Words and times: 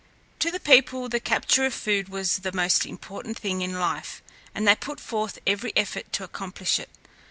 To 0.39 0.49
the 0.49 0.59
people 0.59 1.09
the 1.09 1.19
capture 1.19 1.63
of 1.63 1.75
food 1.75 2.09
was 2.09 2.37
the 2.37 2.51
most 2.51 2.87
important 2.87 3.37
thing 3.37 3.61
in 3.61 3.77
life, 3.79 4.23
and 4.55 4.67
they 4.67 4.75
put 4.75 4.99
forth 4.99 5.37
every 5.45 5.71
effort 5.75 6.11
to 6.13 6.23
accomplish 6.23 6.79
it. 6.79 6.89